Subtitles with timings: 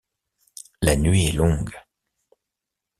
[0.81, 1.75] La nuit est longue.